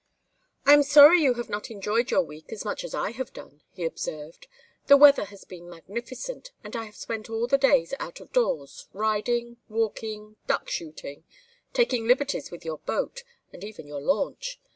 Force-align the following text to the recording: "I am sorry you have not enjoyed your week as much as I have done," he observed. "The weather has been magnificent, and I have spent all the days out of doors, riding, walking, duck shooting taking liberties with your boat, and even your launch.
"I 0.65 0.73
am 0.73 0.81
sorry 0.81 1.21
you 1.21 1.35
have 1.35 1.47
not 1.47 1.69
enjoyed 1.69 2.09
your 2.09 2.23
week 2.23 2.51
as 2.51 2.65
much 2.65 2.83
as 2.83 2.95
I 2.95 3.11
have 3.11 3.33
done," 3.33 3.61
he 3.69 3.85
observed. 3.85 4.47
"The 4.87 4.97
weather 4.97 5.25
has 5.25 5.45
been 5.45 5.69
magnificent, 5.69 6.49
and 6.63 6.75
I 6.75 6.85
have 6.85 6.95
spent 6.95 7.29
all 7.29 7.45
the 7.45 7.59
days 7.59 7.93
out 7.99 8.19
of 8.19 8.33
doors, 8.33 8.87
riding, 8.93 9.57
walking, 9.69 10.37
duck 10.47 10.69
shooting 10.71 11.23
taking 11.71 12.07
liberties 12.07 12.49
with 12.49 12.65
your 12.65 12.79
boat, 12.79 13.23
and 13.53 13.63
even 13.63 13.85
your 13.85 14.01
launch. 14.01 14.59